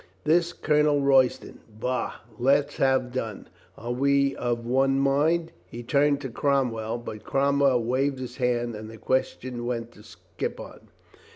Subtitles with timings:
[0.23, 1.59] This Colonel Royston.
[1.79, 2.21] Bah!
[2.39, 3.47] Let's have done.
[3.77, 6.97] Are we of one mind?" He turned to Cromwell.
[6.97, 10.89] But Cromwell waved his hand and the question went to Skippon.